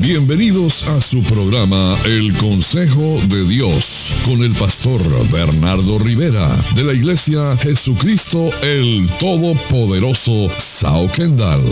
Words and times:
Bienvenidos 0.00 0.88
a 0.88 1.00
su 1.00 1.24
programa 1.24 1.96
El 2.04 2.32
Consejo 2.36 3.16
de 3.26 3.44
Dios 3.44 4.14
con 4.24 4.44
el 4.44 4.52
pastor 4.52 5.02
Bernardo 5.30 5.98
Rivera 5.98 6.48
de 6.76 6.84
la 6.84 6.92
Iglesia 6.92 7.56
Jesucristo 7.60 8.48
el 8.62 9.10
Todopoderoso 9.18 10.48
Sao 10.56 11.10
Kendall. 11.10 11.64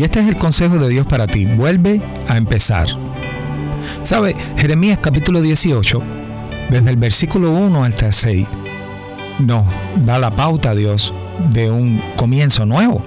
Y 0.00 0.04
este 0.04 0.20
es 0.20 0.28
el 0.28 0.36
consejo 0.36 0.78
de 0.78 0.88
Dios 0.88 1.06
para 1.06 1.26
ti. 1.26 1.44
Vuelve 1.44 2.00
a 2.26 2.38
empezar. 2.38 2.86
¿Sabe? 4.02 4.34
Jeremías 4.56 4.98
capítulo 4.98 5.42
18, 5.42 6.02
desde 6.70 6.88
el 6.88 6.96
versículo 6.96 7.50
1 7.50 7.84
hasta 7.84 8.10
6, 8.10 8.46
nos 9.40 9.66
da 9.96 10.18
la 10.18 10.34
pauta 10.34 10.70
a 10.70 10.74
Dios 10.74 11.12
de 11.50 11.70
un 11.70 12.02
comienzo 12.16 12.64
nuevo. 12.64 13.04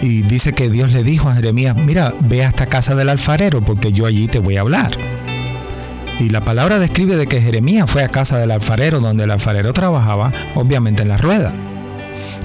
Y 0.00 0.22
dice 0.22 0.54
que 0.54 0.70
Dios 0.70 0.94
le 0.94 1.04
dijo 1.04 1.28
a 1.28 1.34
Jeremías, 1.34 1.76
mira, 1.76 2.14
ve 2.18 2.46
a 2.46 2.48
esta 2.48 2.64
casa 2.64 2.94
del 2.94 3.10
alfarero 3.10 3.62
porque 3.62 3.92
yo 3.92 4.06
allí 4.06 4.26
te 4.26 4.38
voy 4.38 4.56
a 4.56 4.62
hablar. 4.62 4.92
Y 6.18 6.30
la 6.30 6.40
palabra 6.40 6.78
describe 6.78 7.16
de 7.16 7.26
que 7.26 7.42
Jeremías 7.42 7.90
fue 7.90 8.02
a 8.02 8.08
casa 8.08 8.38
del 8.38 8.52
alfarero 8.52 9.00
donde 9.00 9.24
el 9.24 9.32
alfarero 9.32 9.74
trabajaba, 9.74 10.32
obviamente 10.54 11.02
en 11.02 11.10
la 11.10 11.18
rueda. 11.18 11.52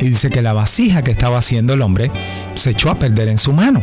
Y 0.01 0.05
dice 0.05 0.31
que 0.31 0.41
la 0.41 0.51
vasija 0.51 1.03
que 1.03 1.11
estaba 1.11 1.37
haciendo 1.37 1.73
el 1.73 1.81
hombre 1.83 2.11
se 2.55 2.71
echó 2.71 2.89
a 2.89 2.97
perder 2.97 3.27
en 3.27 3.37
su 3.37 3.53
mano. 3.53 3.81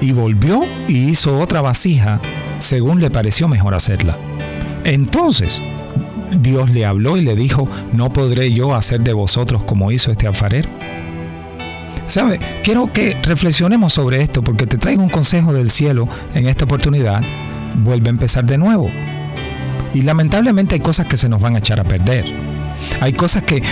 Y 0.00 0.12
volvió 0.12 0.60
y 0.86 1.08
hizo 1.08 1.38
otra 1.38 1.60
vasija 1.60 2.20
según 2.58 3.00
le 3.00 3.10
pareció 3.10 3.48
mejor 3.48 3.74
hacerla. 3.74 4.16
Entonces 4.84 5.60
Dios 6.40 6.70
le 6.70 6.86
habló 6.86 7.16
y 7.16 7.22
le 7.22 7.34
dijo, 7.34 7.68
no 7.92 8.12
podré 8.12 8.52
yo 8.52 8.74
hacer 8.74 9.02
de 9.02 9.12
vosotros 9.12 9.64
como 9.64 9.90
hizo 9.90 10.12
este 10.12 10.28
alfarero. 10.28 10.68
¿Sabe? 12.06 12.38
Quiero 12.62 12.92
que 12.92 13.16
reflexionemos 13.20 13.92
sobre 13.94 14.22
esto 14.22 14.44
porque 14.44 14.66
te 14.66 14.78
traigo 14.78 15.02
un 15.02 15.08
consejo 15.08 15.52
del 15.52 15.68
cielo 15.68 16.06
en 16.34 16.46
esta 16.46 16.66
oportunidad. 16.66 17.20
Vuelve 17.78 18.08
a 18.08 18.10
empezar 18.10 18.44
de 18.44 18.58
nuevo. 18.58 18.90
Y 19.92 20.02
lamentablemente 20.02 20.76
hay 20.76 20.80
cosas 20.80 21.06
que 21.06 21.16
se 21.16 21.28
nos 21.28 21.42
van 21.42 21.56
a 21.56 21.58
echar 21.58 21.80
a 21.80 21.84
perder. 21.84 22.55
Hay 23.00 23.12
cosas 23.12 23.42
que, 23.42 23.62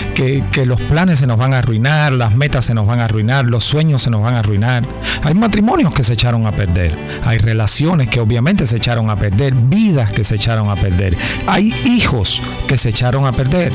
los 0.65 0.81
planes 0.83 1.19
se 1.19 1.27
nos 1.27 1.39
van 1.39 1.55
a 1.55 1.59
arruinar, 1.59 2.13
las 2.13 2.35
metas 2.35 2.65
se 2.65 2.75
nos 2.75 2.87
van 2.87 3.01
a 3.01 3.05
arruinar, 3.05 3.45
los 3.45 3.65
sueños 3.65 4.03
se 4.03 4.11
nos 4.11 4.23
van 4.23 4.35
a 4.35 4.41
arruinar. 4.41 4.87
Hay 5.23 5.35
matrimonios 5.35 5.95
que 5.95 6.03
se 6.03 6.15
echaron 6.15 6.47
a 6.47 6.53
perder. 6.53 6.97
Hay 7.25 7.39
relaciones 7.39 8.09
que 8.09 8.21
obviamente 8.21 8.67
se 8.67 8.77
echaron 8.77 9.11
a 9.11 9.17
perder, 9.17 9.55
vidas 9.55 10.13
que 10.13 10.25
se 10.25 10.37
echaron 10.37 10.71
a 10.71 10.77
perder. 10.77 11.17
Hay 11.47 11.75
hijos 11.85 12.43
que 12.67 12.77
se 12.77 12.91
echaron 12.91 13.27
a 13.27 13.33
perder. 13.33 13.73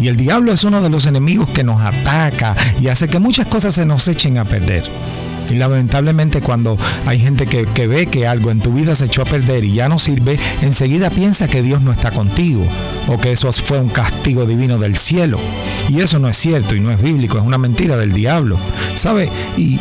Y 0.00 0.08
el 0.08 0.16
diablo 0.16 0.52
es 0.52 0.64
uno 0.64 0.80
de 0.80 0.90
los 0.90 1.06
enemigos 1.06 1.48
que 1.50 1.64
nos 1.64 1.80
ataca 1.80 2.54
y 2.80 2.88
hace 2.88 3.08
que 3.08 3.18
muchas 3.18 3.46
cosas 3.46 3.74
se 3.74 3.84
nos 3.84 4.06
echen 4.08 4.38
a 4.38 4.44
perder. 4.44 4.84
Y 5.50 5.54
lamentablemente 5.54 6.40
cuando 6.40 6.76
hay 7.06 7.18
gente 7.18 7.46
que, 7.46 7.86
ve 7.86 8.06
que 8.06 8.26
algo 8.26 8.50
en 8.50 8.60
tu 8.60 8.72
vida 8.72 8.94
se 8.94 9.06
echó 9.06 9.22
a 9.22 9.24
perder 9.24 9.64
y 9.64 9.74
ya 9.74 9.88
no 9.88 9.98
sirve, 9.98 10.38
enseguida 10.62 11.10
piensa 11.10 11.48
que 11.48 11.62
Dios 11.62 11.82
no 11.82 11.92
está 11.92 12.10
contigo 12.10 12.66
o 13.06 13.18
que 13.18 13.32
eso 13.32 13.50
fue 13.52 13.78
un 13.78 13.88
castigo 13.88 14.46
divino 14.46 14.78
del 14.78 14.96
cielo. 14.96 15.38
Y 15.88 16.00
eso 16.00 16.18
no 16.18 16.28
es 16.28 16.36
cierto 16.36 16.74
y 16.74 16.80
no 16.80 16.90
es 16.90 17.00
bíblico, 17.00 17.38
es 17.38 17.44
una 17.44 17.58
mentira 17.58 17.96
del 17.96 18.12
diablo. 18.12 18.58
¿Sabe? 18.94 19.30
Y 19.56 19.78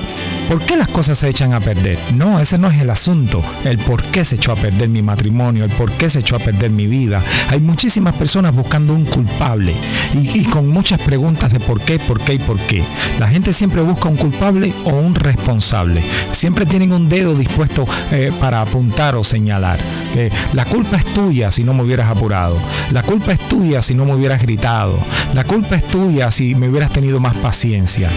¿Por 0.48 0.66
qué 0.66 0.78
las 0.78 0.88
cosas 0.88 1.18
se 1.18 1.28
echan 1.28 1.54
a 1.54 1.60
perder? 1.60 2.00
No, 2.16 2.40
ese 2.40 2.58
no 2.58 2.70
es 2.70 2.80
el 2.80 2.90
asunto. 2.90 3.44
El 3.66 3.78
por 3.80 4.02
qué 4.02 4.24
se 4.24 4.36
echó 4.36 4.54
a 4.54 4.56
perder 4.56 4.88
mi 4.88 5.02
matrimonio, 5.02 5.66
el 5.66 5.72
por 5.72 5.92
qué 5.92 6.10
se 6.10 6.20
echó 6.20 6.38
a 6.38 6.40
perder 6.40 6.72
mi 6.72 6.88
vida. 6.88 7.22
Hay 7.50 7.60
muchísimas 7.60 8.16
personas 8.16 8.56
buscando 8.56 8.94
un 8.94 9.04
culpable 9.04 9.74
y, 10.14 10.46
con 10.46 10.70
muchas 10.70 11.02
preguntas 11.02 11.52
de 11.52 11.60
por 11.60 11.82
qué, 11.82 12.00
por 12.00 12.22
qué 12.22 12.36
y 12.36 12.40
por 12.40 12.58
qué. 12.60 12.82
La 13.20 13.28
gente 13.28 13.52
siempre 13.52 13.82
busca 13.82 14.08
un 14.08 14.16
culpable 14.16 14.74
o 14.86 14.92
un 14.92 15.16
responsable. 15.16 16.02
Siempre 16.32 16.66
tienen 16.66 16.94
un 16.94 17.10
dedo 17.10 17.36
dispuesto 17.36 17.86
eh, 18.12 18.32
para 18.40 18.62
apuntar 18.62 19.16
o 19.16 19.26
señalar. 19.26 19.80
Eh, 20.16 20.30
la 20.54 20.64
culpa 20.64 20.96
es 20.96 21.06
tuya 21.14 21.52
si 21.52 21.66
no 21.66 21.74
me 21.74 21.84
hubieras 21.84 22.10
apurado. 22.10 22.58
La 22.92 23.04
culpa 23.04 23.34
es 23.34 23.48
tuya 23.50 23.82
si 23.82 23.96
no 23.96 24.06
me 24.06 24.16
hubieras 24.16 24.42
gritado. 24.42 24.98
La 25.34 25.44
culpa 25.44 25.76
es 25.76 25.84
tuya 25.90 26.32
si 26.32 26.56
me 26.56 26.70
hubieras 26.70 26.94
tenido 26.94 27.20
más 27.20 27.36
paciencia. 27.36 28.10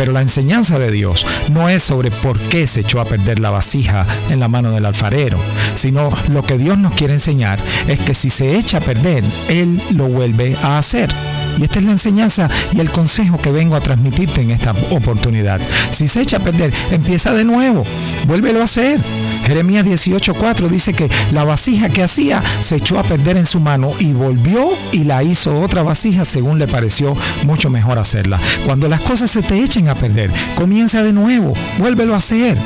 Pero 0.00 0.12
la 0.12 0.22
enseñanza 0.22 0.78
de 0.78 0.90
Dios 0.90 1.26
no 1.50 1.68
es 1.68 1.82
sobre 1.82 2.10
por 2.10 2.38
qué 2.38 2.66
se 2.66 2.80
echó 2.80 3.02
a 3.02 3.04
perder 3.04 3.38
la 3.38 3.50
vasija 3.50 4.06
en 4.30 4.40
la 4.40 4.48
mano 4.48 4.70
del 4.70 4.86
alfarero, 4.86 5.38
sino 5.74 6.08
lo 6.28 6.42
que 6.42 6.56
Dios 6.56 6.78
nos 6.78 6.94
quiere 6.94 7.12
enseñar 7.12 7.58
es 7.86 8.00
que 8.00 8.14
si 8.14 8.30
se 8.30 8.56
echa 8.56 8.78
a 8.78 8.80
perder, 8.80 9.22
Él 9.50 9.78
lo 9.90 10.06
vuelve 10.06 10.56
a 10.62 10.78
hacer. 10.78 11.10
Y 11.58 11.64
esta 11.64 11.80
es 11.80 11.84
la 11.84 11.90
enseñanza 11.90 12.48
y 12.72 12.80
el 12.80 12.90
consejo 12.90 13.36
que 13.36 13.52
vengo 13.52 13.76
a 13.76 13.82
transmitirte 13.82 14.40
en 14.40 14.52
esta 14.52 14.72
oportunidad. 14.90 15.60
Si 15.90 16.08
se 16.08 16.22
echa 16.22 16.38
a 16.38 16.40
perder, 16.40 16.72
empieza 16.90 17.34
de 17.34 17.44
nuevo, 17.44 17.84
vuélvelo 18.26 18.62
a 18.62 18.64
hacer. 18.64 19.02
Jeremías 19.44 19.84
18:4 19.84 20.68
dice 20.68 20.92
que 20.92 21.08
la 21.32 21.44
vasija 21.44 21.88
que 21.88 22.02
hacía 22.02 22.42
se 22.60 22.76
echó 22.76 22.98
a 22.98 23.02
perder 23.02 23.36
en 23.36 23.46
su 23.46 23.60
mano 23.60 23.92
y 23.98 24.12
volvió 24.12 24.70
y 24.92 25.04
la 25.04 25.22
hizo 25.22 25.60
otra 25.60 25.82
vasija 25.82 26.24
según 26.24 26.58
le 26.58 26.68
pareció 26.68 27.14
mucho 27.44 27.70
mejor 27.70 27.98
hacerla. 27.98 28.40
Cuando 28.64 28.88
las 28.88 29.00
cosas 29.00 29.30
se 29.30 29.42
te 29.42 29.62
echen 29.62 29.88
a 29.88 29.94
perder, 29.94 30.30
comienza 30.54 31.02
de 31.02 31.12
nuevo, 31.12 31.54
vuélvelo 31.78 32.14
a 32.14 32.18
hacer. 32.18 32.58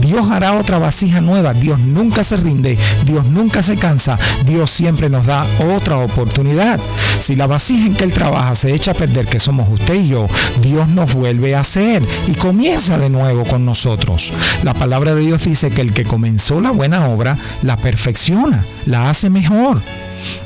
Dios 0.00 0.30
hará 0.30 0.54
otra 0.54 0.78
vasija 0.78 1.20
nueva. 1.20 1.52
Dios 1.52 1.78
nunca 1.78 2.24
se 2.24 2.36
rinde, 2.36 2.78
Dios 3.04 3.26
nunca 3.26 3.62
se 3.62 3.76
cansa, 3.76 4.18
Dios 4.46 4.70
siempre 4.70 5.08
nos 5.08 5.26
da 5.26 5.46
otra 5.76 5.98
oportunidad. 5.98 6.80
Si 7.18 7.36
la 7.36 7.46
vasija 7.46 7.86
en 7.86 7.94
que 7.94 8.04
Él 8.04 8.12
trabaja 8.12 8.54
se 8.54 8.74
echa 8.74 8.92
a 8.92 8.94
perder, 8.94 9.26
que 9.26 9.38
somos 9.38 9.68
usted 9.68 9.94
y 9.94 10.08
yo, 10.08 10.26
Dios 10.60 10.88
nos 10.88 11.12
vuelve 11.14 11.54
a 11.54 11.60
hacer 11.60 12.02
y 12.26 12.32
comienza 12.32 12.98
de 12.98 13.10
nuevo 13.10 13.44
con 13.44 13.64
nosotros. 13.64 14.32
La 14.62 14.74
palabra 14.74 15.14
de 15.14 15.20
Dios 15.20 15.44
dice 15.44 15.70
que 15.70 15.82
el 15.82 15.92
que 15.92 16.04
comenzó 16.20 16.60
la 16.60 16.70
buena 16.70 17.08
obra 17.08 17.38
la 17.62 17.78
perfecciona, 17.78 18.66
la 18.84 19.08
hace 19.08 19.30
mejor. 19.30 19.80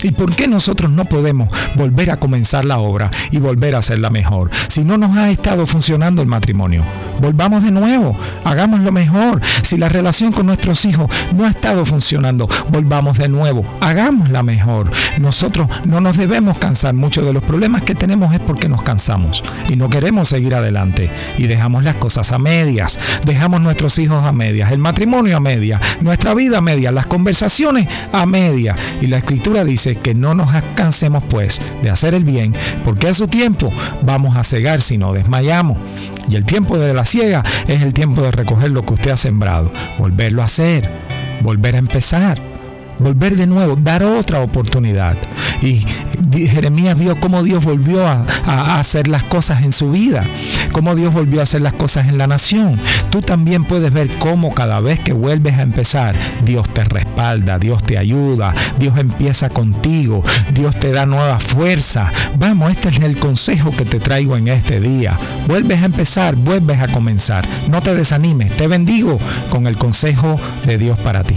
¿Y 0.03 0.11
por 0.11 0.35
qué 0.35 0.49
nosotros 0.49 0.91
no 0.91 1.05
podemos 1.05 1.49
volver 1.77 2.11
a 2.11 2.19
comenzar 2.19 2.65
la 2.65 2.79
obra 2.79 3.11
y 3.31 3.39
volver 3.39 3.75
a 3.75 3.79
hacerla 3.79 4.11
mejor? 4.11 4.51
Si 4.69 4.85
no 4.85 4.99
nos 4.99 5.17
ha 5.17 5.31
estado 5.31 5.67
funcionando 5.67 6.23
el 6.23 6.29
matrimonio, 6.29 6.85
volvamos 7.21 7.63
de 7.63 7.71
nuevo, 7.71 8.17
hagámoslo 8.45 8.93
mejor. 8.93 9.41
Si 9.63 9.77
la 9.77 9.89
relación 9.89 10.33
con 10.33 10.47
nuestros 10.47 10.85
hijos 10.85 11.09
no 11.35 11.45
ha 11.45 11.51
estado 11.51 11.85
funcionando, 11.85 12.49
volvamos 12.69 13.19
de 13.19 13.29
nuevo, 13.29 13.65
hagámosla 13.81 14.43
mejor. 14.43 14.91
Nosotros 15.19 15.69
no 15.85 16.01
nos 16.01 16.17
debemos 16.17 16.59
cansar. 16.59 16.95
Muchos 16.95 17.25
de 17.25 17.33
los 17.33 17.43
problemas 17.43 17.83
que 17.85 17.95
tenemos 17.95 18.35
es 18.35 18.41
porque 18.41 18.69
nos 18.69 18.83
cansamos 18.83 19.43
y 19.69 19.77
no 19.77 19.89
queremos 19.89 20.29
seguir 20.29 20.55
adelante 20.55 21.11
y 21.37 21.47
dejamos 21.47 21.85
las 21.85 21.97
cosas 21.97 22.33
a 22.33 22.39
medias, 22.39 22.99
dejamos 23.25 23.61
nuestros 23.61 23.99
hijos 23.99 24.25
a 24.25 24.33
medias, 24.33 24.73
el 24.73 24.79
matrimonio 24.79 25.37
a 25.37 25.41
medias, 25.41 25.81
nuestra 26.01 26.35
vida 26.35 26.59
a 26.59 26.61
medias, 26.61 26.93
las 26.93 27.07
conversaciones 27.07 27.89
a 28.13 28.27
medias. 28.27 28.77
Y 29.01 29.07
la 29.07 29.19
escritura 29.19 29.64
dice 29.65 29.97
que 29.97 30.15
no 30.15 30.35
nos 30.35 30.51
cansemos 30.75 31.25
pues 31.25 31.61
de 31.83 31.91
hacer 31.91 32.15
el 32.15 32.25
bien, 32.25 32.55
porque 32.85 33.09
a 33.09 33.15
su 33.15 33.27
tiempo 33.27 33.71
vamos 34.03 34.37
a 34.37 34.45
cegar 34.45 34.81
si 34.81 34.99
no 34.99 35.13
desmayamos. 35.13 35.79
Y 36.29 36.37
el 36.37 36.45
tiempo 36.45 36.79
de 36.79 36.95
la 36.95 37.05
ciega 37.05 37.43
es 37.67 37.83
el 37.83 37.93
tiempo 37.93 38.23
de 38.23 38.31
recoger 38.31 38.71
lo 38.71 38.85
que 38.85 38.95
usted 38.95 39.11
ha 39.11 39.17
sembrado, 39.17 39.71
volverlo 39.99 40.43
a 40.43 40.47
hacer, 40.47 40.91
volver 41.43 41.75
a 41.75 41.79
empezar 41.79 42.55
volver 42.99 43.37
de 43.37 43.47
nuevo, 43.47 43.77
dar 43.77 44.03
otra 44.03 44.41
oportunidad. 44.41 45.17
Y 45.63 45.85
Jeremías 46.47 46.99
vio 46.99 47.19
cómo 47.21 47.43
Dios 47.43 47.65
volvió 47.65 48.07
a, 48.07 48.25
hacer 48.79 49.09
las 49.09 49.25
cosas 49.25 49.63
en 49.63 49.73
su 49.73 49.91
vida, 49.91 50.25
cómo 50.73 50.95
Dios 50.95 51.13
volvió 51.13 51.41
a 51.41 51.45
hacer 51.45 51.61
las 51.61 51.75
cosas 51.75 52.09
en 52.09 52.19
la 52.19 52.27
nación. 52.27 52.81
Tú 53.11 53.21
también 53.21 53.65
puedes 53.65 53.93
ver 53.93 54.19
cómo 54.19 54.53
cada 54.53 54.81
vez 54.81 55.01
que 55.01 55.13
vuelves 55.13 55.55
a 55.55 55.63
empezar, 55.63 56.17
Dios 56.45 56.69
te 56.73 56.85
Dios 57.59 57.83
te 57.83 57.97
ayuda, 57.97 58.53
Dios 58.79 58.99
empieza 58.99 59.49
contigo, 59.49 60.23
Dios 60.53 60.79
te 60.79 60.93
da 60.93 61.07
nueva 61.07 61.41
fuerza. 61.41 62.13
Vamos, 62.39 62.73
este 62.73 62.91
es 62.91 63.01
el 63.01 63.19
consejo 63.19 63.71
que 63.71 63.85
te 63.85 63.99
traigo 63.99 64.37
en 64.37 64.49
este 64.49 64.81
día. 64.81 65.19
Vuelves 65.47 65.81
a 65.83 65.87
empezar, 65.87 66.37
vuelves 66.37 66.81
a 66.81 66.89
comenzar. 66.89 67.47
No 67.69 67.81
te 67.81 67.95
desanimes, 67.95 68.57
te 68.57 68.67
bendigo 68.67 69.19
con 69.49 69.67
el 69.67 69.77
consejo 69.79 70.39
de 70.67 70.77
Dios 70.77 70.99
para 70.99 71.23
ti. 71.25 71.37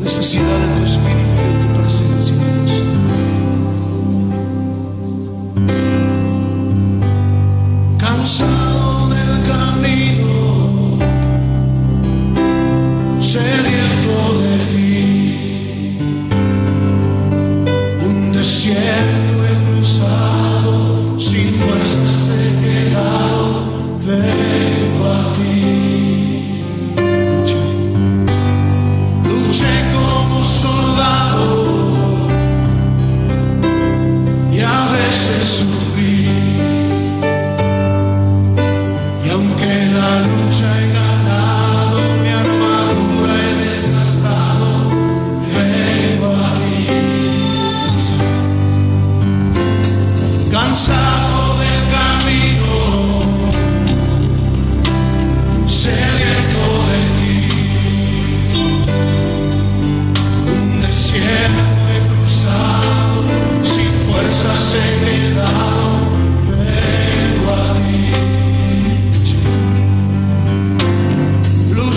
Necesidad 0.00 0.58
de 0.58 0.78
tu 0.78 0.84
espíritu 0.84 1.36
y 1.38 1.42
de 1.54 1.60
tu 1.64 1.72
presencia, 1.80 2.34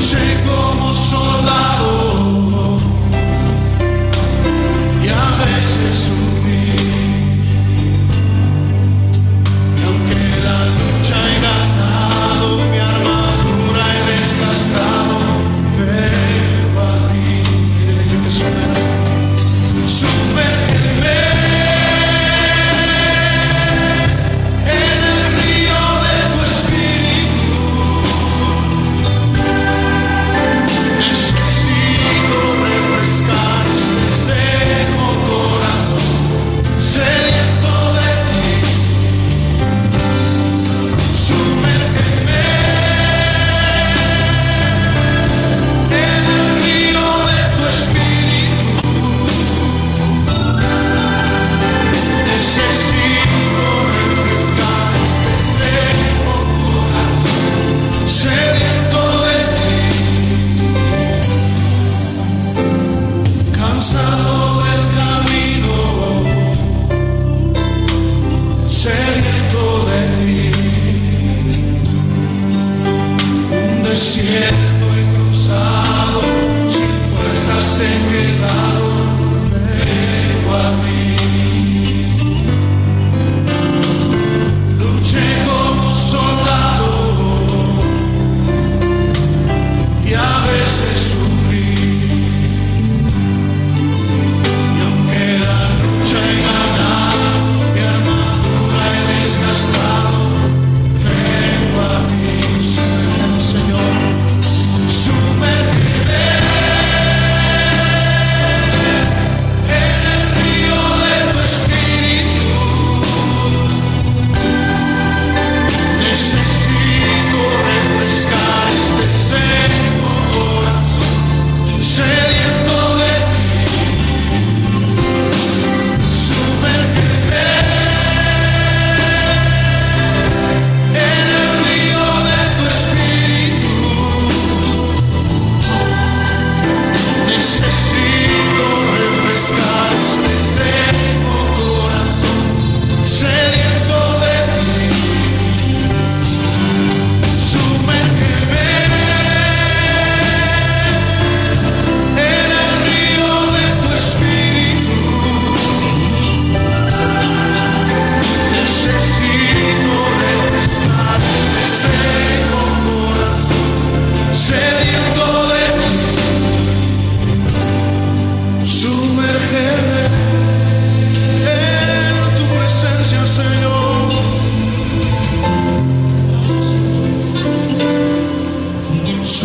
Chegou 0.06 0.92
o 0.92 0.94
soldado. 0.94 1.75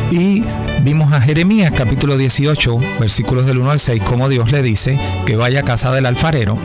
Y 0.10 0.42
vimos 0.84 1.12
a 1.12 1.20
Jeremías 1.20 1.74
capítulo 1.76 2.18
18, 2.18 2.78
versículos 2.98 3.46
del 3.46 3.60
1 3.60 3.72
al 3.72 3.80
6, 3.80 4.02
como 4.04 4.30
Dios 4.30 4.54
le 4.54 4.62
dice 4.62 4.98
que 5.26 5.36
vaya 5.36 5.60
a 5.60 5.64
casa 5.64 5.92
del 5.92 6.06
alfarero, 6.06 6.58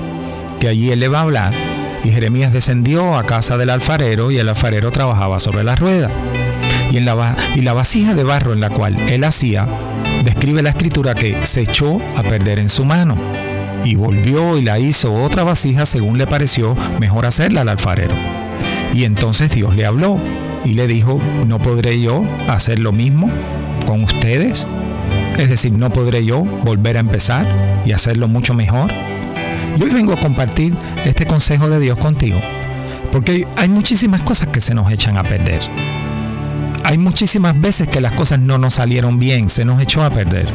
que 0.61 0.69
allí 0.69 0.93
él 0.93 1.01
le 1.01 1.09
va 1.09 1.19
a 1.19 1.23
hablar. 1.23 1.53
Y 2.05 2.13
Jeremías 2.13 2.53
descendió 2.53 3.17
a 3.19 3.25
casa 3.25 3.57
del 3.57 3.71
alfarero 3.71 4.31
y 4.31 4.39
el 4.39 4.49
alfarero 4.49 4.93
trabajaba 4.93 5.41
sobre 5.41 5.65
la 5.65 5.75
rueda. 5.75 6.09
Y, 6.93 6.99
en 6.99 7.05
la, 7.05 7.37
y 7.57 7.63
la 7.63 7.73
vasija 7.73 8.15
de 8.15 8.23
barro 8.23 8.53
en 8.53 8.61
la 8.61 8.71
cual 8.71 8.97
él 8.97 9.25
hacía, 9.25 9.67
describe 10.23 10.63
la 10.63 10.71
escritura 10.71 11.17
que 11.17 11.45
se 11.49 11.63
echó 11.63 11.99
a 12.17 12.23
perder 12.23 12.61
en 12.61 12.69
su 12.69 12.85
mano. 12.85 13.17
Y 13.85 13.95
volvió 13.95 14.59
y 14.59 14.63
la 14.63 14.79
hizo 14.79 15.13
otra 15.15 15.43
vasija 15.43 15.87
según 15.87 16.19
le 16.19 16.27
pareció 16.27 16.77
mejor 16.99 17.27
hacerla 17.27 17.63
al 17.63 17.69
alfarero. 17.69 18.15
Y 18.93 19.05
entonces 19.05 19.55
Dios 19.55 19.75
le 19.75 19.87
habló 19.87 20.19
y 20.65 20.75
le 20.75 20.87
dijo, 20.87 21.21
¿no 21.47 21.59
podré 21.59 22.01
yo 22.01 22.23
hacer 22.49 22.79
lo 22.79 22.93
mismo 22.93 23.31
con 23.87 24.05
ustedes? 24.05 24.67
Es 25.39 25.49
decir, 25.49 25.73
¿no 25.73 25.91
podré 25.91 26.25
yo 26.25 26.43
volver 26.43 26.97
a 26.97 27.01
empezar 27.01 27.83
y 27.87 27.93
hacerlo 27.93 28.29
mucho 28.29 28.53
mejor? 28.55 28.93
Y 29.79 29.83
hoy 29.83 29.91
vengo 29.91 30.13
a 30.13 30.21
compartir 30.21 30.77
este 31.05 31.25
consejo 31.27 31.71
de 31.71 31.79
Dios 31.79 31.99
contigo, 31.99 32.41
porque 33.13 33.47
hay 33.57 33.69
muchísimas 33.69 34.23
cosas 34.23 34.49
que 34.49 34.61
se 34.61 34.75
nos 34.75 34.91
echan 34.93 35.17
a 35.17 35.23
perder. 35.23 35.61
Hay 36.85 36.99
muchísimas 36.99 37.59
veces 37.61 37.89
que 37.89 38.01
las 38.01 38.13
cosas 38.13 38.41
no 38.41 38.59
nos 38.59 38.75
salieron 38.75 39.19
bien, 39.19 39.49
se 39.49 39.65
nos 39.65 39.81
echó 39.81 40.03
a 40.03 40.11
perder. 40.11 40.53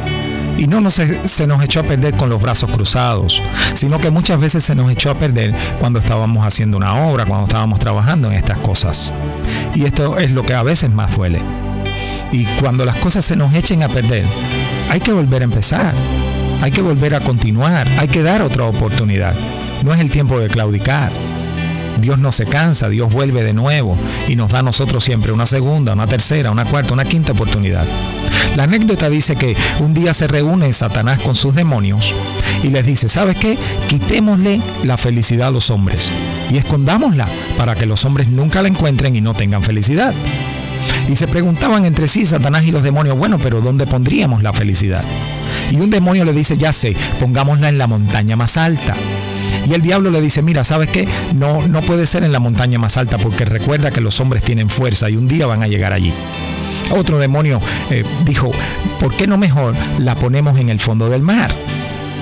Y 0.58 0.68
no 0.68 0.90
se 0.90 1.48
nos 1.48 1.64
echó 1.64 1.82
a 1.82 1.84
perder 1.84 2.16
con 2.16 2.30
los 2.30 2.42
brazos 2.42 2.70
cruzados, 2.72 3.42
sino 3.74 4.00
que 4.00 4.10
muchas 4.10 4.40
veces 4.40 4.64
se 4.64 4.74
nos 4.76 4.90
echó 4.90 5.12
a 5.12 5.16
perder 5.16 5.54
cuando 5.80 6.00
estábamos 6.00 6.46
haciendo 6.46 6.78
una 6.78 7.08
obra, 7.08 7.26
cuando 7.26 7.44
estábamos 7.44 7.80
trabajando 7.80 8.32
en 8.32 8.38
estas 8.38 8.58
cosas. 8.60 9.14
Y 9.74 9.84
esto 9.86 10.18
es 10.18 10.32
lo 10.32 10.44
que 10.44 10.54
a 10.54 10.64
veces 10.64 10.92
más 10.92 11.16
duele. 11.16 11.42
Y 12.32 12.46
cuando 12.60 12.86
las 12.86 12.96
cosas 12.98 13.26
se 13.26 13.36
nos 13.36 13.54
echen 13.54 13.84
a 13.84 13.90
perder, 13.90 14.26
hay 14.90 15.00
que 15.00 15.12
volver 15.12 15.42
a 15.42 15.46
empezar, 15.46 15.94
hay 16.62 16.72
que 16.72 16.82
volver 16.82 17.16
a 17.16 17.20
continuar, 17.20 17.88
hay 18.00 18.08
que 18.08 18.24
dar 18.24 18.42
otra 18.42 18.66
oportunidad. 18.66 19.36
No 19.84 19.94
es 19.94 20.00
el 20.00 20.10
tiempo 20.10 20.40
de 20.40 20.48
claudicar. 20.48 21.12
Dios 22.06 22.20
no 22.20 22.32
se 22.32 22.46
cansa, 22.46 22.88
Dios 22.88 23.12
vuelve 23.12 23.44
de 23.44 23.52
nuevo 23.52 23.98
y 24.28 24.36
nos 24.36 24.52
da 24.52 24.60
a 24.60 24.62
nosotros 24.62 25.04
siempre 25.04 25.32
una 25.32 25.48
segunda, 25.48 25.94
una 25.94 26.06
tercera, 26.06 26.52
una 26.52 26.64
cuarta, 26.64 26.94
una 26.94 27.04
quinta 27.04 27.32
oportunidad. 27.32 27.84
La 28.56 28.66
anécdota 28.66 29.10
dice 29.10 29.36
que 29.36 29.58
un 29.80 29.96
día 29.96 30.14
se 30.14 30.28
reúne 30.28 30.72
Satanás 30.72 31.20
con 31.22 31.34
sus 31.34 31.56
demonios 31.56 32.14
y 32.62 32.68
les 32.68 32.86
dice, 32.86 33.10
¿sabes 33.10 33.38
qué? 33.38 33.58
Quitémosle 33.88 34.62
la 34.84 34.98
felicidad 34.98 35.48
a 35.48 35.52
los 35.52 35.72
hombres 35.72 36.12
y 36.52 36.58
escondámosla 36.58 37.28
para 37.58 37.74
que 37.74 37.88
los 37.88 38.06
hombres 38.06 38.28
nunca 38.28 38.62
la 38.62 38.68
encuentren 38.68 39.16
y 39.16 39.22
no 39.22 39.34
tengan 39.34 39.64
felicidad. 39.64 40.14
Y 41.10 41.16
se 41.16 41.28
preguntaban 41.28 41.86
entre 41.86 42.08
sí 42.08 42.24
Satanás 42.24 42.66
y 42.66 42.72
los 42.72 42.84
demonios, 42.84 43.18
bueno, 43.18 43.40
pero 43.40 43.62
¿dónde 43.62 43.88
pondríamos 43.88 44.44
la 44.44 44.54
felicidad? 44.54 45.04
Y 45.72 45.78
un 45.78 45.90
demonio 45.90 46.24
le 46.24 46.34
dice, 46.34 46.56
ya 46.56 46.72
sé, 46.72 46.96
pongámosla 47.20 47.68
en 47.68 47.80
la 47.80 47.88
montaña 47.88 48.36
más 48.36 48.58
alta. 48.58 48.96
Y 49.68 49.74
el 49.74 49.82
diablo 49.82 50.12
le 50.12 50.22
dice, 50.22 50.42
mira, 50.42 50.64
¿sabes 50.64 50.90
qué? 50.90 51.08
No, 51.34 51.68
no 51.68 51.82
puede 51.82 52.06
ser 52.06 52.24
en 52.24 52.32
la 52.32 52.40
montaña 52.40 52.80
más 52.80 52.98
alta 52.98 53.18
porque 53.18 53.46
recuerda 53.46 53.92
que 53.92 54.02
los 54.02 54.20
hombres 54.20 54.44
tienen 54.44 54.70
fuerza 54.70 55.10
y 55.10 55.16
un 55.16 55.28
día 55.28 55.48
van 55.48 55.64
a 55.64 55.68
llegar 55.68 55.94
allí. 55.94 56.14
Otro 56.92 57.18
demonio 57.18 57.62
eh, 57.90 58.04
dijo, 58.26 58.52
¿por 59.00 59.16
qué 59.16 59.28
no 59.28 59.38
mejor 59.38 59.76
la 59.98 60.16
ponemos 60.16 60.60
en 60.60 60.70
el 60.70 60.80
fondo 60.80 61.10
del 61.10 61.22
mar? 61.22 61.52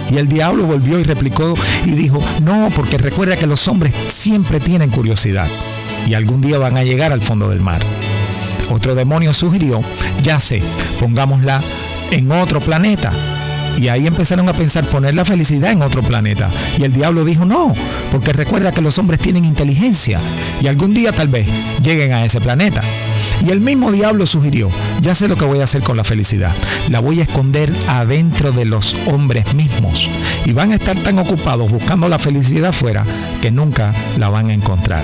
Y 0.10 0.18
el 0.18 0.28
diablo 0.28 0.66
volvió 0.66 1.00
y 1.00 1.04
replicó 1.04 1.54
y 1.86 1.92
dijo, 1.92 2.24
no, 2.42 2.70
porque 2.76 2.98
recuerda 2.98 3.36
que 3.36 3.48
los 3.48 3.68
hombres 3.68 3.94
siempre 4.08 4.60
tienen 4.60 4.90
curiosidad 4.90 5.48
y 6.08 6.14
algún 6.14 6.42
día 6.42 6.58
van 6.58 6.78
a 6.78 6.84
llegar 6.84 7.12
al 7.12 7.22
fondo 7.22 7.50
del 7.50 7.62
mar. 7.62 7.82
Otro 8.70 8.96
demonio 8.96 9.34
sugirió, 9.34 9.82
ya 10.22 10.40
sé, 10.40 10.62
pongámosla 11.00 11.62
en 12.12 12.32
otro 12.32 12.60
planeta. 12.62 13.12
Y 13.78 13.88
ahí 13.88 14.08
empezaron 14.08 14.48
a 14.50 14.54
pensar 14.54 14.86
poner 14.86 15.14
la 15.16 15.26
felicidad 15.26 15.72
en 15.72 15.82
otro 15.82 16.02
planeta. 16.04 16.50
Y 16.78 16.84
el 16.84 16.94
diablo 16.94 17.26
dijo, 17.26 17.46
no, 17.46 17.74
porque 18.12 18.34
recuerda 18.34 18.72
que 18.72 18.82
los 18.82 18.98
hombres 18.98 19.20
tienen 19.20 19.46
inteligencia 19.46 20.20
y 20.62 20.68
algún 20.68 20.94
día 20.94 21.12
tal 21.12 21.28
vez 21.28 21.48
lleguen 21.82 22.14
a 22.14 22.26
ese 22.26 22.40
planeta. 22.40 22.82
Y 23.46 23.52
el 23.52 23.60
mismo 23.60 23.92
diablo 23.92 24.26
sugirió, 24.26 24.70
ya 25.02 25.16
sé 25.16 25.28
lo 25.28 25.36
que 25.36 25.46
voy 25.46 25.60
a 25.60 25.66
hacer 25.66 25.82
con 25.82 25.98
la 25.98 26.04
felicidad. 26.04 26.54
La 26.90 27.00
voy 27.00 27.20
a 27.20 27.24
esconder 27.24 27.74
adentro 27.88 28.52
de 28.52 28.66
los 28.66 28.96
hombres 29.08 29.54
mismos. 29.54 30.10
Y 30.46 30.54
van 30.54 30.72
a 30.72 30.76
estar 30.76 30.98
tan 31.00 31.20
ocupados 31.20 31.70
buscando 31.70 32.08
la 32.08 32.20
felicidad 32.20 32.70
afuera 32.70 33.06
que 33.42 33.52
nunca 33.52 33.94
la 34.18 34.30
van 34.30 34.50
a 34.50 34.54
encontrar. 34.54 35.04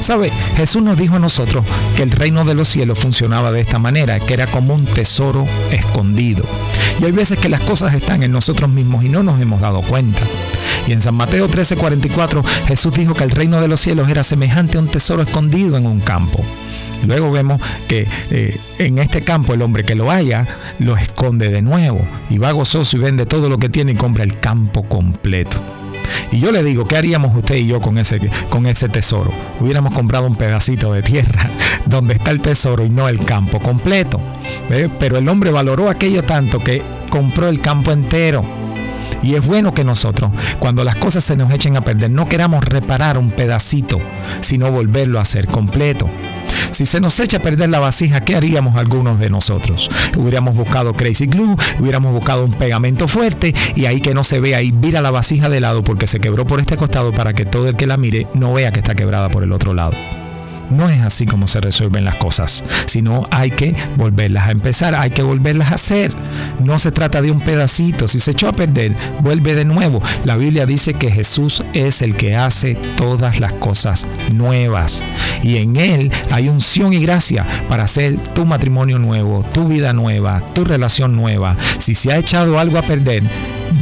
¿Sabe? 0.00 0.32
Jesús 0.56 0.82
nos 0.82 0.96
dijo 0.96 1.16
a 1.16 1.18
nosotros 1.18 1.64
que 1.94 2.02
el 2.02 2.10
reino 2.10 2.44
de 2.44 2.54
los 2.54 2.68
cielos 2.68 2.98
funcionaba 2.98 3.52
de 3.52 3.60
esta 3.60 3.78
manera, 3.78 4.18
que 4.18 4.34
era 4.34 4.46
como 4.46 4.74
un 4.74 4.86
tesoro 4.86 5.46
escondido. 5.70 6.44
Y 7.00 7.04
hay 7.04 7.12
veces 7.12 7.38
que 7.38 7.48
las 7.48 7.60
cosas 7.60 7.94
están 7.94 8.22
en 8.22 8.32
nosotros 8.32 8.70
mismos 8.70 9.04
y 9.04 9.08
no 9.08 9.22
nos 9.22 9.40
hemos 9.40 9.60
dado 9.60 9.82
cuenta. 9.82 10.22
Y 10.86 10.92
en 10.92 11.00
San 11.00 11.14
Mateo 11.14 11.48
13:44 11.48 12.42
Jesús 12.66 12.92
dijo 12.92 13.14
que 13.14 13.24
el 13.24 13.30
reino 13.30 13.60
de 13.60 13.68
los 13.68 13.80
cielos 13.80 14.08
era 14.08 14.22
semejante 14.22 14.78
a 14.78 14.80
un 14.80 14.88
tesoro 14.88 15.22
escondido 15.22 15.76
en 15.76 15.86
un 15.86 16.00
campo. 16.00 16.42
Luego 17.06 17.30
vemos 17.30 17.60
que 17.88 18.06
eh, 18.30 18.58
en 18.78 18.98
este 18.98 19.22
campo 19.22 19.54
el 19.54 19.62
hombre 19.62 19.84
que 19.84 19.94
lo 19.94 20.10
haya 20.10 20.46
lo 20.78 20.96
esconde 20.96 21.48
de 21.48 21.62
nuevo 21.62 22.06
y 22.28 22.38
va 22.38 22.52
gozoso 22.52 22.96
y 22.96 23.00
vende 23.00 23.26
todo 23.26 23.48
lo 23.48 23.58
que 23.58 23.68
tiene 23.68 23.92
y 23.92 23.96
compra 23.96 24.24
el 24.24 24.38
campo 24.38 24.82
completo. 24.88 25.62
Y 26.30 26.38
yo 26.38 26.50
le 26.52 26.62
digo, 26.62 26.86
¿qué 26.86 26.96
haríamos 26.96 27.36
usted 27.36 27.56
y 27.56 27.66
yo 27.66 27.80
con 27.80 27.98
ese, 27.98 28.30
con 28.48 28.66
ese 28.66 28.88
tesoro? 28.88 29.32
Hubiéramos 29.60 29.94
comprado 29.94 30.26
un 30.26 30.36
pedacito 30.36 30.92
de 30.92 31.02
tierra 31.02 31.50
donde 31.86 32.14
está 32.14 32.30
el 32.30 32.40
tesoro 32.40 32.84
y 32.84 32.90
no 32.90 33.08
el 33.08 33.24
campo 33.24 33.60
completo. 33.60 34.20
Pero 34.98 35.18
el 35.18 35.28
hombre 35.28 35.50
valoró 35.50 35.88
aquello 35.88 36.22
tanto 36.22 36.58
que 36.60 36.82
compró 37.10 37.48
el 37.48 37.60
campo 37.60 37.92
entero. 37.92 38.44
Y 39.22 39.34
es 39.34 39.44
bueno 39.44 39.74
que 39.74 39.84
nosotros, 39.84 40.30
cuando 40.58 40.82
las 40.82 40.96
cosas 40.96 41.22
se 41.22 41.36
nos 41.36 41.52
echen 41.52 41.76
a 41.76 41.82
perder, 41.82 42.10
no 42.10 42.28
queramos 42.28 42.64
reparar 42.64 43.18
un 43.18 43.30
pedacito, 43.30 44.00
sino 44.40 44.70
volverlo 44.70 45.18
a 45.18 45.22
hacer 45.22 45.46
completo. 45.46 46.08
Si 46.72 46.86
se 46.86 47.00
nos 47.00 47.18
echa 47.20 47.38
a 47.38 47.42
perder 47.42 47.68
la 47.68 47.78
vasija, 47.78 48.20
¿qué 48.20 48.36
haríamos 48.36 48.76
algunos 48.76 49.18
de 49.18 49.30
nosotros? 49.30 49.88
Hubiéramos 50.16 50.54
buscado 50.54 50.94
Crazy 50.94 51.26
Glue, 51.26 51.56
hubiéramos 51.78 52.12
buscado 52.12 52.44
un 52.44 52.52
pegamento 52.52 53.08
fuerte 53.08 53.54
y 53.74 53.86
ahí 53.86 54.00
que 54.00 54.14
no 54.14 54.24
se 54.24 54.40
vea 54.40 54.62
y 54.62 54.70
vira 54.70 55.00
la 55.00 55.10
vasija 55.10 55.48
de 55.48 55.60
lado 55.60 55.82
porque 55.82 56.06
se 56.06 56.20
quebró 56.20 56.46
por 56.46 56.60
este 56.60 56.76
costado 56.76 57.12
para 57.12 57.34
que 57.34 57.44
todo 57.44 57.68
el 57.68 57.76
que 57.76 57.86
la 57.86 57.96
mire 57.96 58.26
no 58.34 58.52
vea 58.52 58.72
que 58.72 58.80
está 58.80 58.94
quebrada 58.94 59.28
por 59.28 59.42
el 59.42 59.52
otro 59.52 59.74
lado. 59.74 59.96
No 60.70 60.88
es 60.88 61.00
así 61.00 61.26
como 61.26 61.46
se 61.46 61.60
resuelven 61.60 62.04
las 62.04 62.16
cosas, 62.16 62.64
sino 62.86 63.26
hay 63.30 63.50
que 63.50 63.74
volverlas 63.96 64.48
a 64.48 64.52
empezar, 64.52 64.94
hay 64.94 65.10
que 65.10 65.22
volverlas 65.22 65.72
a 65.72 65.74
hacer. 65.74 66.12
No 66.60 66.78
se 66.78 66.92
trata 66.92 67.22
de 67.22 67.30
un 67.30 67.40
pedacito, 67.40 68.08
si 68.08 68.20
se 68.20 68.32
echó 68.32 68.48
a 68.48 68.52
perder, 68.52 68.94
vuelve 69.20 69.54
de 69.54 69.64
nuevo. 69.64 70.00
La 70.24 70.36
Biblia 70.36 70.66
dice 70.66 70.94
que 70.94 71.10
Jesús 71.10 71.62
es 71.72 72.02
el 72.02 72.16
que 72.16 72.36
hace 72.36 72.74
todas 72.96 73.40
las 73.40 73.52
cosas 73.54 74.06
nuevas 74.32 75.02
y 75.42 75.56
en 75.56 75.76
Él 75.76 76.12
hay 76.30 76.48
unción 76.48 76.92
y 76.92 77.00
gracia 77.00 77.46
para 77.68 77.84
hacer 77.84 78.20
tu 78.20 78.44
matrimonio 78.44 78.98
nuevo, 78.98 79.42
tu 79.42 79.68
vida 79.68 79.92
nueva, 79.92 80.40
tu 80.54 80.64
relación 80.64 81.16
nueva. 81.16 81.56
Si 81.78 81.94
se 81.94 82.12
ha 82.12 82.18
echado 82.18 82.58
algo 82.58 82.78
a 82.78 82.82
perder, 82.82 83.22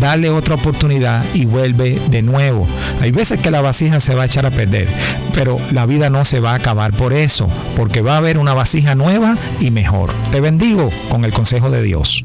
dale 0.00 0.30
otra 0.30 0.54
oportunidad 0.54 1.24
y 1.34 1.46
vuelve 1.46 2.00
de 2.08 2.22
nuevo. 2.22 2.66
Hay 3.00 3.10
veces 3.10 3.40
que 3.40 3.50
la 3.50 3.60
vasija 3.60 4.00
se 4.00 4.14
va 4.14 4.22
a 4.22 4.26
echar 4.26 4.46
a 4.46 4.50
perder, 4.50 4.88
pero 5.34 5.58
la 5.72 5.86
vida 5.86 6.10
no 6.10 6.24
se 6.24 6.40
va 6.40 6.52
a 6.52 6.56
acabar 6.56 6.92
por 6.92 7.12
eso, 7.12 7.48
porque 7.76 8.02
va 8.02 8.14
a 8.14 8.18
haber 8.18 8.38
una 8.38 8.54
vasija 8.54 8.94
nueva 8.94 9.36
y 9.60 9.70
mejor. 9.70 10.12
Te 10.30 10.40
bendigo 10.40 10.90
con 11.08 11.24
el 11.24 11.32
consejo 11.32 11.70
de 11.70 11.82
Dios. 11.82 12.24